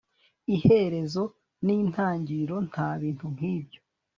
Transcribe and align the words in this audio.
Iherezo 0.55 1.23
nintangiriro 1.65 2.55
nta 2.69 2.89
bintu 3.01 3.25
nkibyo 3.35 3.79